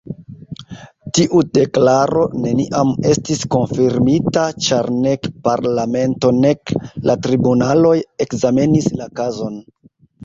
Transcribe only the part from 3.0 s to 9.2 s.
estis konfirmita, ĉar nek parlamento nek la tribunaloj ekzamenis la